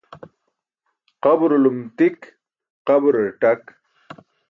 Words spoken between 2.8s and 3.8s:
qaburar ṭak.